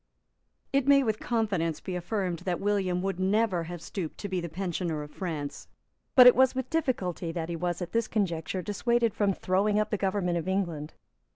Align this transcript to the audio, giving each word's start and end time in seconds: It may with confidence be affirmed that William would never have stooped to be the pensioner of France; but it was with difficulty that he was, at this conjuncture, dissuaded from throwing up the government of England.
It 0.73 0.87
may 0.87 1.03
with 1.03 1.19
confidence 1.19 1.79
be 1.79 1.95
affirmed 1.95 2.39
that 2.39 2.59
William 2.59 3.03
would 3.03 3.19
never 3.19 3.65
have 3.65 3.83
stooped 3.83 4.17
to 4.21 4.27
be 4.27 4.41
the 4.41 4.49
pensioner 4.49 5.03
of 5.03 5.11
France; 5.11 5.67
but 6.15 6.25
it 6.25 6.35
was 6.35 6.55
with 6.55 6.71
difficulty 6.71 7.31
that 7.31 7.49
he 7.49 7.55
was, 7.55 7.83
at 7.83 7.91
this 7.91 8.07
conjuncture, 8.07 8.63
dissuaded 8.63 9.13
from 9.13 9.31
throwing 9.31 9.79
up 9.79 9.91
the 9.91 9.97
government 9.97 10.39
of 10.39 10.47
England. 10.47 10.95